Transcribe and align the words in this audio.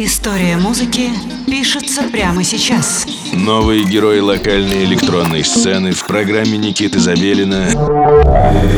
История 0.00 0.56
музыки 0.56 1.10
пишется 1.48 2.04
прямо 2.04 2.44
сейчас. 2.44 3.04
Новые 3.32 3.82
герои 3.82 4.20
локальной 4.20 4.84
электронной 4.84 5.42
сцены 5.42 5.90
в 5.90 6.06
программе 6.06 6.56
Никиты 6.56 7.00
Забелина 7.00 7.66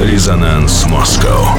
«Резонанс 0.03 0.87
Москва». 0.87 1.59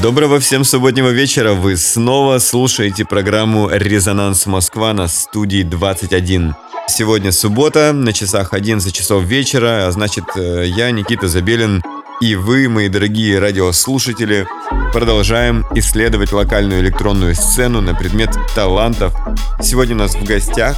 Доброго 0.00 0.40
всем 0.40 0.64
субботнего 0.64 1.10
вечера. 1.10 1.52
Вы 1.52 1.76
снова 1.76 2.38
слушаете 2.38 3.04
программу 3.04 3.68
«Резонанс 3.70 4.46
Москва» 4.46 4.94
на 4.94 5.08
студии 5.08 5.64
21. 5.64 6.54
Сегодня 6.88 7.32
суббота, 7.32 7.92
на 7.92 8.14
часах 8.14 8.54
11 8.54 8.94
часов 8.94 9.24
вечера, 9.24 9.88
а 9.88 9.90
значит, 9.90 10.24
э, 10.36 10.64
я, 10.68 10.90
Никита 10.90 11.28
Забелин, 11.28 11.82
и 12.22 12.34
вы, 12.34 12.70
мои 12.70 12.88
дорогие 12.88 13.38
радиослушатели, 13.40 14.46
продолжаем 14.92 15.64
исследовать 15.74 16.32
локальную 16.32 16.82
электронную 16.82 17.34
сцену 17.34 17.80
на 17.80 17.94
предмет 17.94 18.36
талантов. 18.54 19.14
Сегодня 19.60 19.94
у 19.94 19.98
нас 19.98 20.14
в 20.14 20.22
гостях 20.24 20.76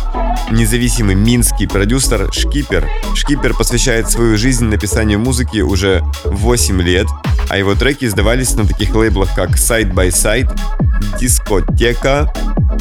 независимый 0.53 1.17
минский 1.17 1.67
продюсер 1.67 2.33
shkeeper. 2.33 2.89
shkeeper 3.15 3.55
посвящает 3.55 4.09
свою 4.09 4.39
жизнь 4.39 4.67
написанию 4.67 5.19
музыки 5.19 5.59
уже 5.59 6.05
8 6.25 6.81
лет, 6.83 7.09
а 7.49 7.59
его 7.59 7.75
треки 7.75 8.05
издавались 8.05 8.55
на 8.55 8.67
таких 8.67 8.95
лейблах, 8.95 9.35
как 9.35 9.57
Side 9.57 9.93
by 9.93 10.09
Side, 10.09 10.57
Дискотека, 11.19 12.33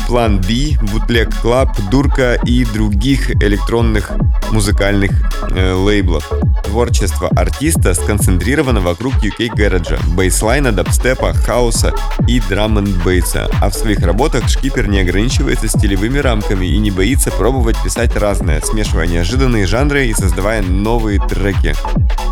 Plan 0.08 0.40
B, 0.39 0.77
Bootleg 0.91 1.35
Club, 1.41 1.70
Дурка 1.89 2.39
и 2.45 2.63
других 2.66 3.31
электронных 3.41 4.11
музыкальных 4.52 5.11
э, 5.50 5.73
лейблов. 5.73 6.30
Творчество 6.66 7.30
артиста 7.30 7.94
сконцентрировано 7.94 8.81
вокруг 8.81 9.13
UK 9.23 9.55
гараджа, 9.55 10.00
бейслайна, 10.16 10.72
дабстепа, 10.72 11.23
хаоса 11.32 11.94
и 12.27 12.41
драм 12.41 12.77
н 12.77 12.91
бейса. 13.05 13.50
А 13.62 13.70
в 13.70 13.73
своих 13.73 14.00
работах 14.00 14.50
Шкипер 14.50 14.88
не 14.88 15.00
ограничивается 15.00 15.70
стилевыми 15.70 16.18
рамками 16.18 16.66
и 16.66 16.78
не 16.78 16.92
боится 16.92 17.31
пробовать 17.31 17.81
писать 17.81 18.17
разное, 18.17 18.59
смешивая 18.61 19.08
неожиданные 19.08 19.66
жанры 19.66 20.08
и 20.08 20.14
создавая 20.14 20.62
новые 20.62 21.20
треки. 21.20 21.75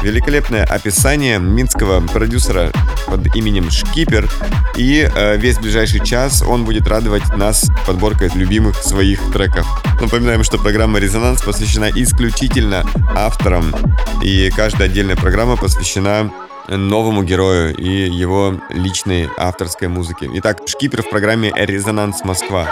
Великолепное 0.03 0.65
описание 0.65 1.39
минского 1.39 2.01
продюсера 2.01 2.71
под 3.07 3.33
именем 3.35 3.69
Шкипер 3.69 4.29
и 4.75 5.07
э, 5.13 5.37
весь 5.37 5.59
ближайший 5.59 6.03
час 6.03 6.41
он 6.41 6.65
будет 6.65 6.87
радовать 6.87 7.27
нас 7.37 7.69
подборкой 7.85 8.31
любимых 8.33 8.75
своих 8.77 9.19
треков. 9.31 9.67
Напоминаем, 10.01 10.43
что 10.43 10.57
программа 10.57 10.99
«Резонанс» 10.99 11.41
посвящена 11.41 11.89
исключительно 11.93 12.83
авторам, 13.15 13.75
и 14.23 14.49
каждая 14.55 14.89
отдельная 14.89 15.15
программа 15.15 15.57
посвящена 15.57 16.31
новому 16.67 17.23
герою 17.23 17.75
и 17.75 18.09
его 18.09 18.55
личной 18.69 19.29
авторской 19.37 19.87
музыке. 19.87 20.29
Итак, 20.35 20.61
Шкипер 20.65 21.03
в 21.03 21.09
программе 21.09 21.51
«Резонанс 21.55 22.23
Москва». 22.23 22.71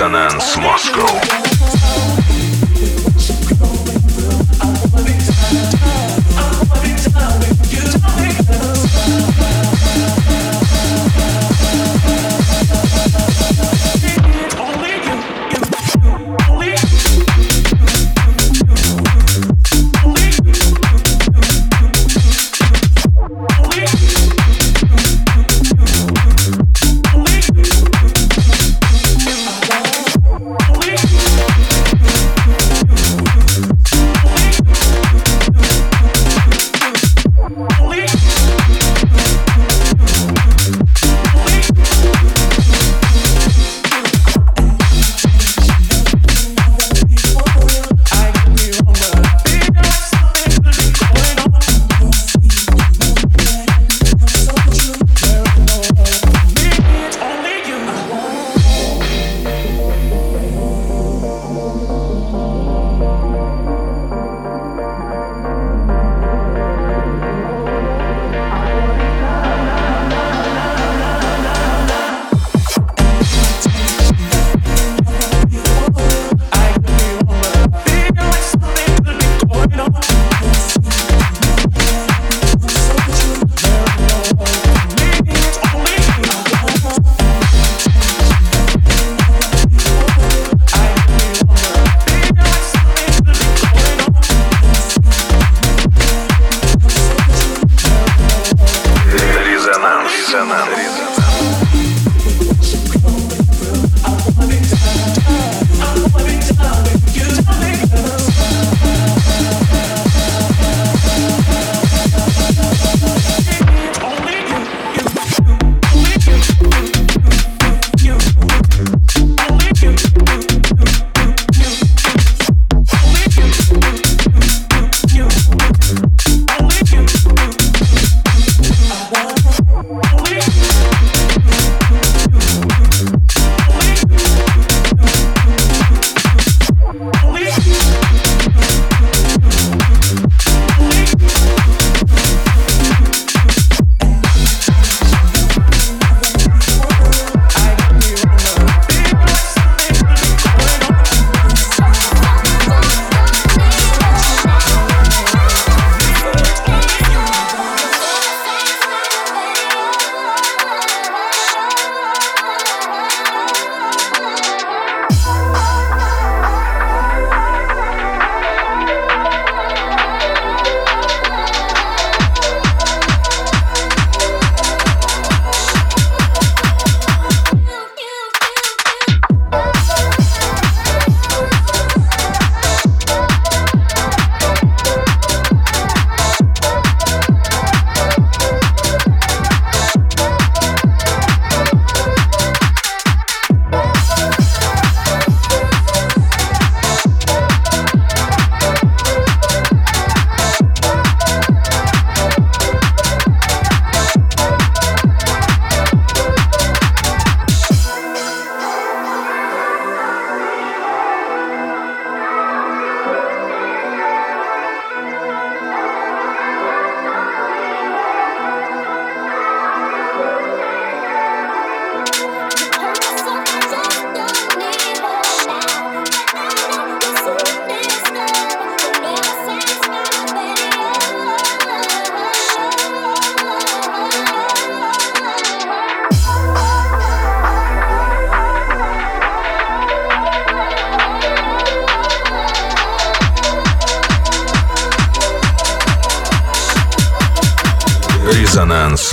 Resonance 0.00 0.56
Moscow. 0.56 1.49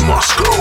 Резонанс 0.08 0.57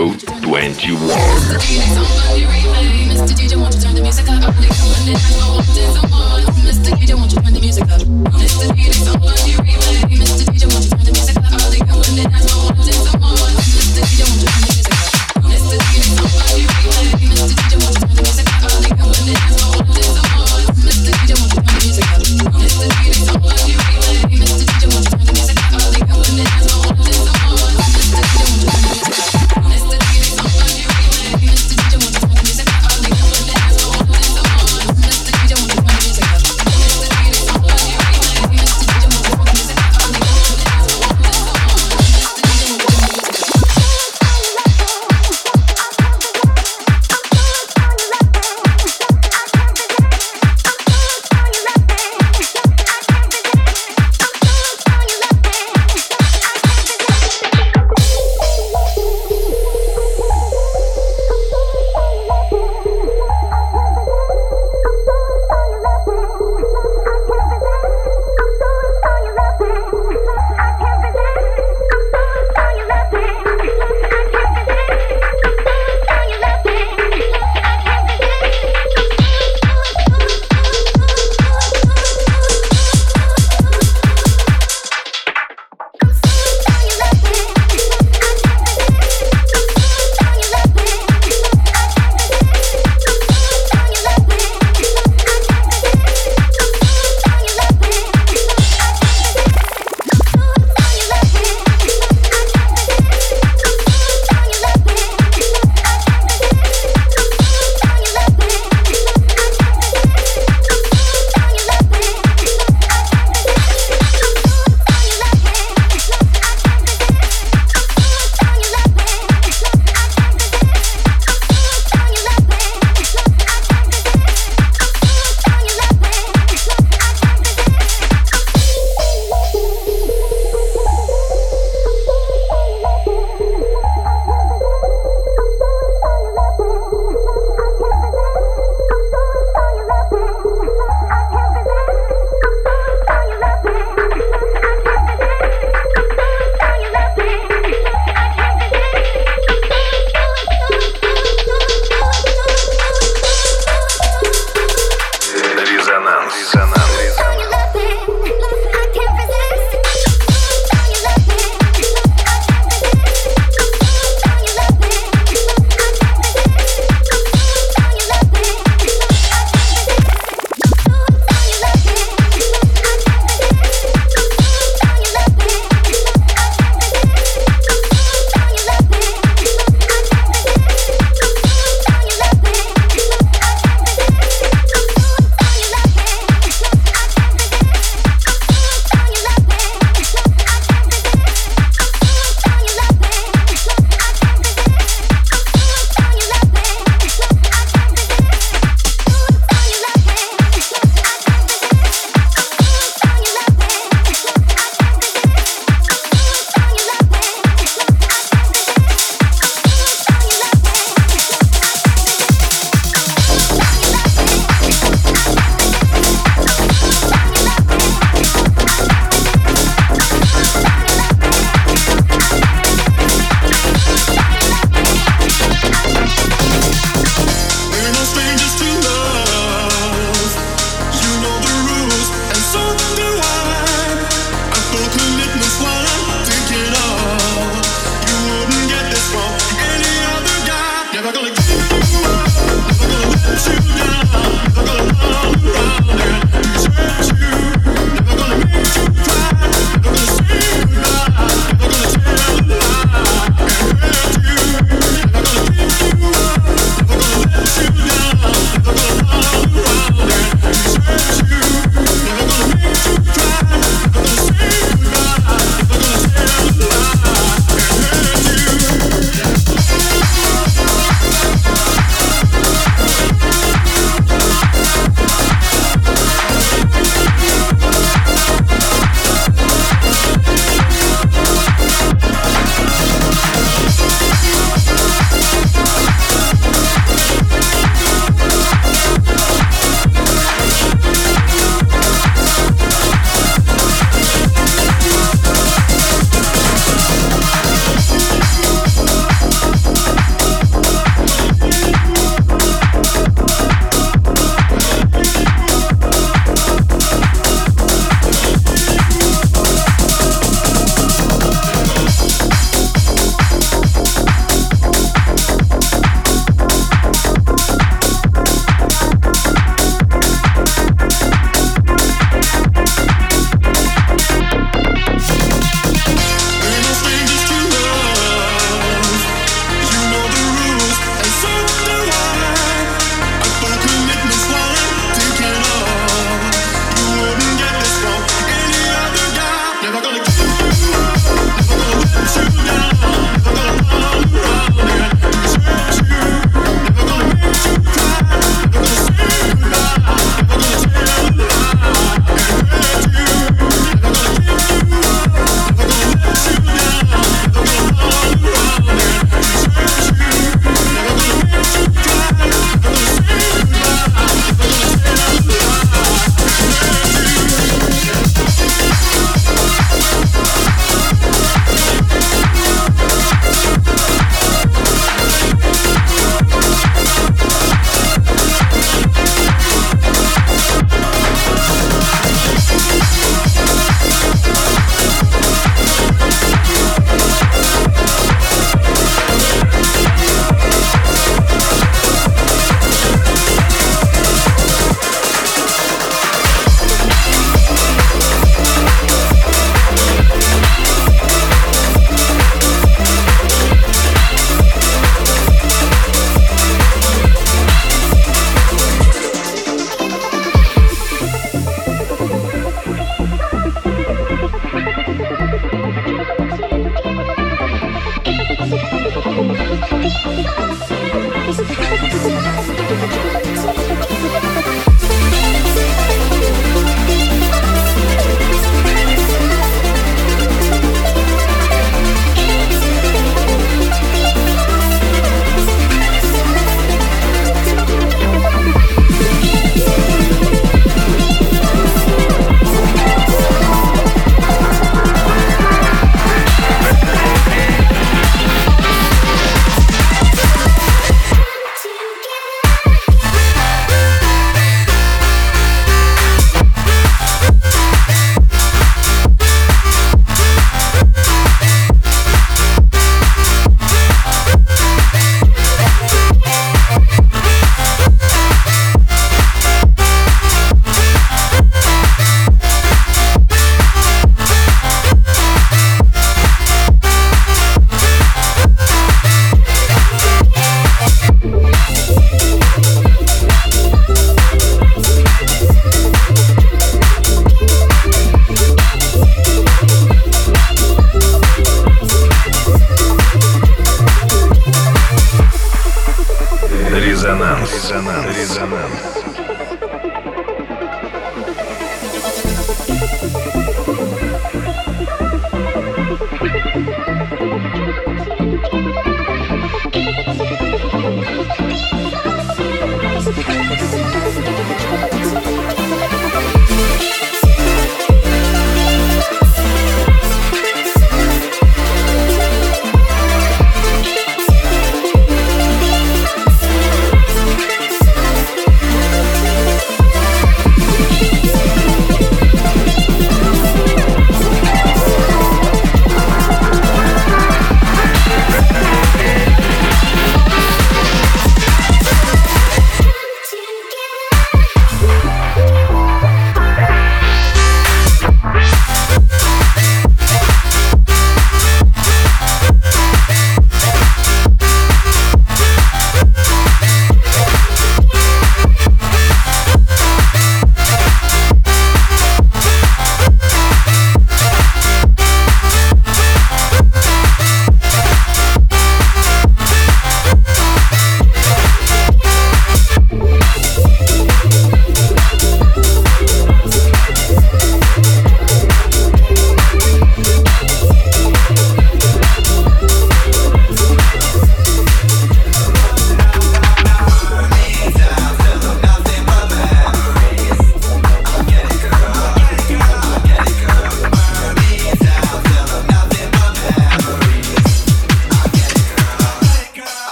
you. 0.00 0.29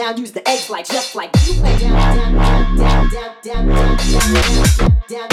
Down, 0.00 0.16
use 0.16 0.32
the 0.32 0.48
X 0.48 0.70
like 0.70 0.86
just 0.86 1.14
like 1.14 1.30
you 1.46 1.54
ain't 1.64 1.80
down, 1.80 2.16
down, 2.16 2.34
down, 2.34 2.76
down, 2.76 3.10
down, 3.10 3.42
down, 3.42 3.68
down, 3.68 3.68
down, 3.68 4.78
down, 4.78 4.99
yeah. 5.10 5.26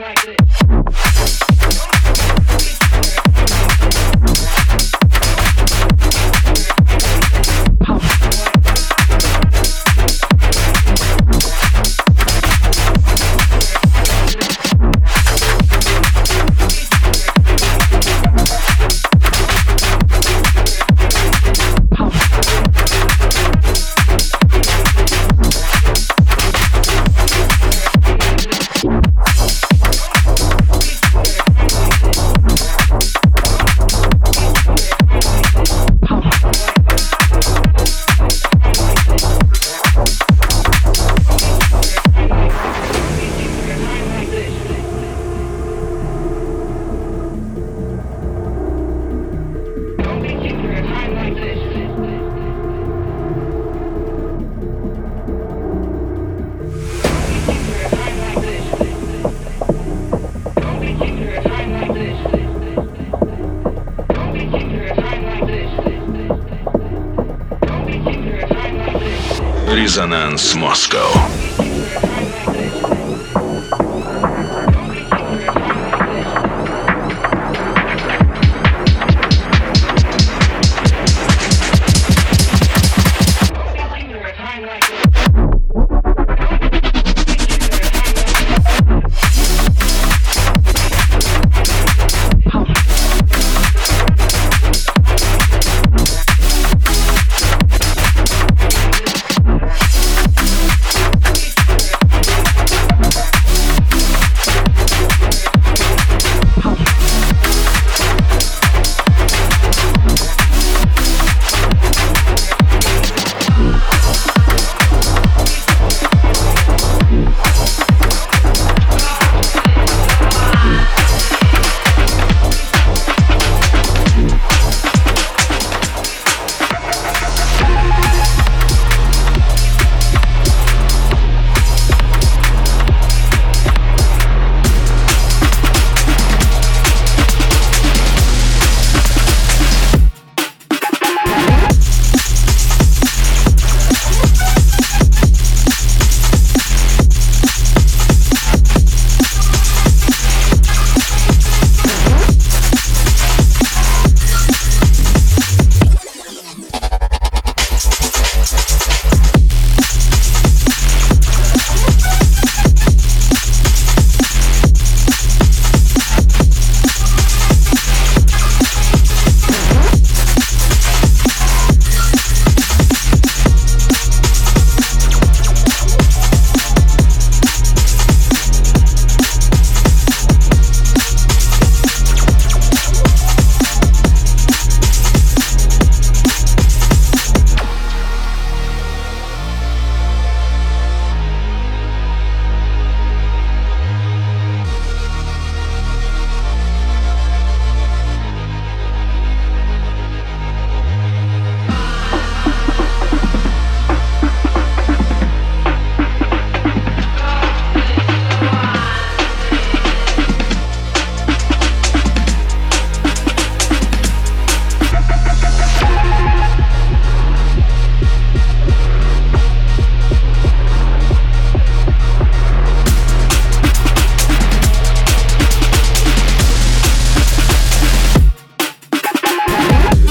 like 0.00 0.24
this. 0.24 1.99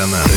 Резонанс. 0.00 0.29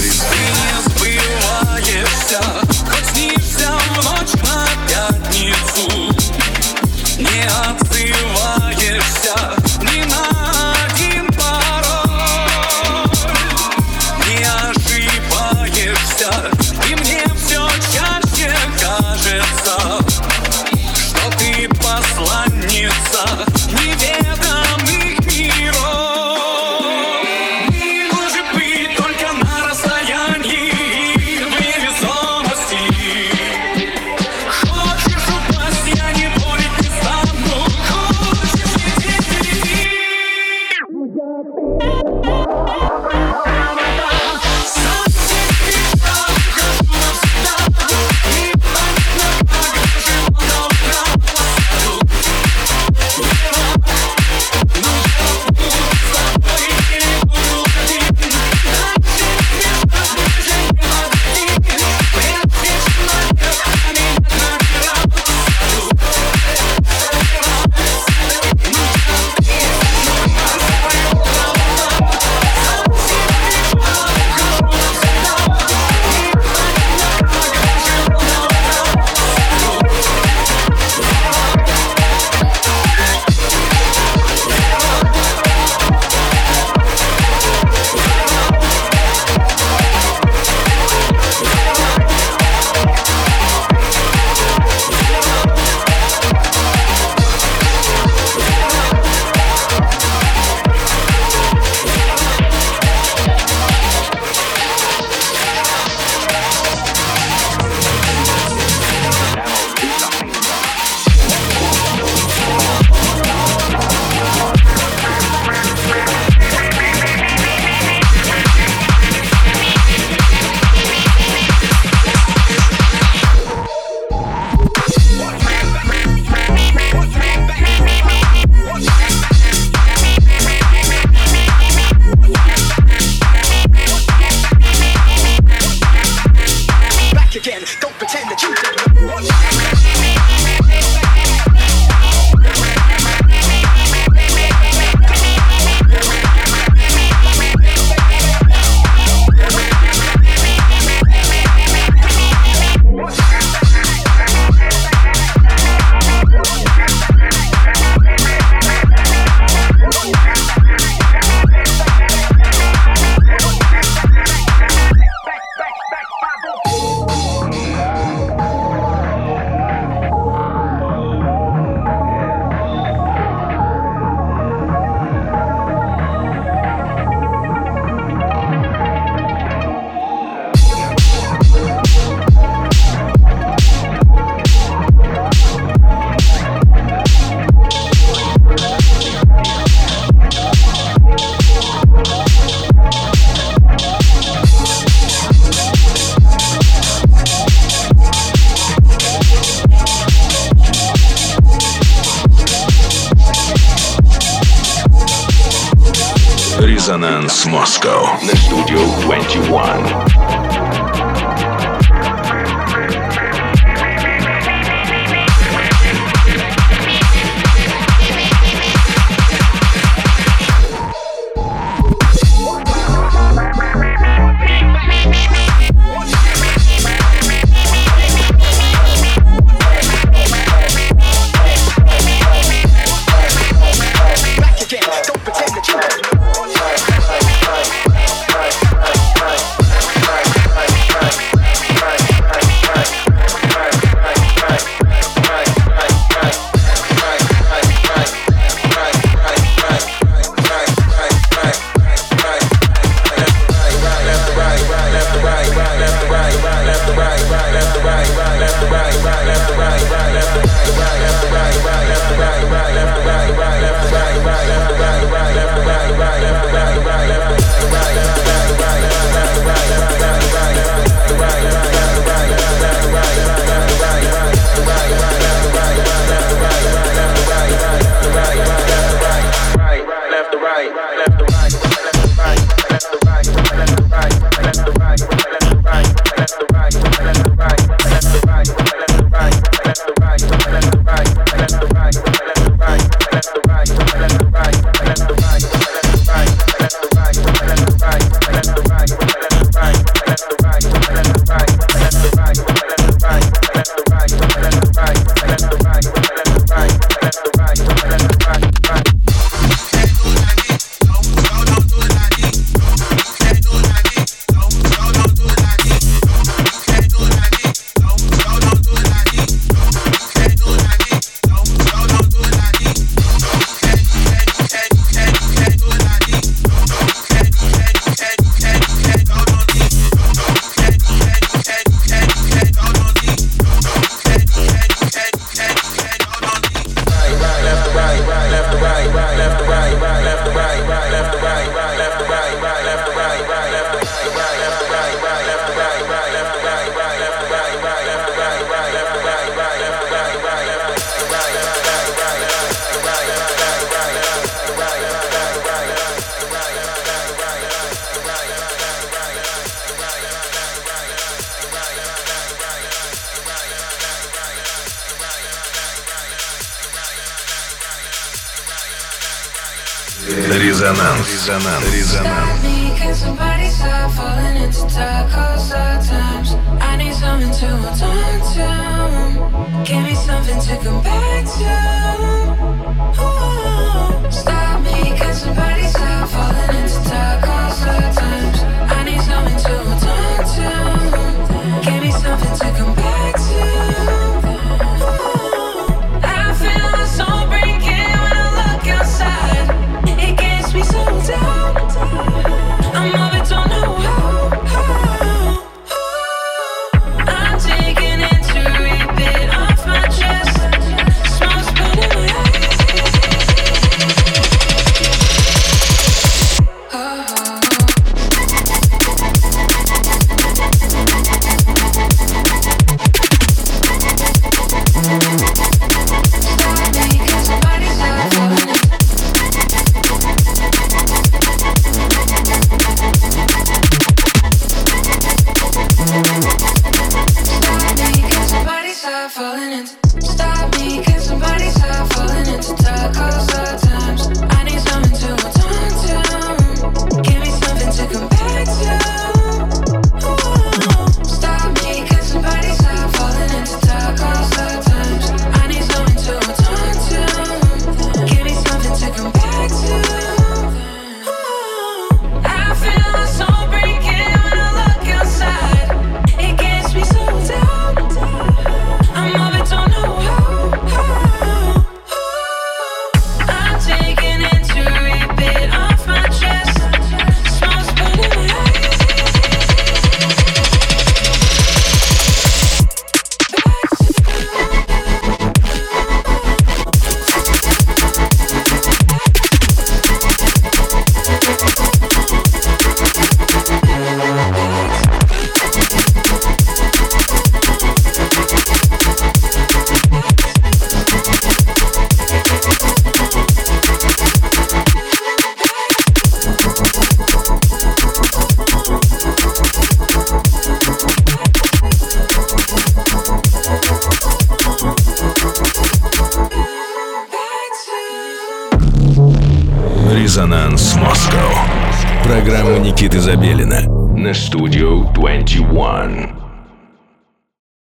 Резонанс 207.43 207.45
Москва. 207.45 208.19
На 208.21 208.35
студию 208.35 208.79
21. 209.01 210.52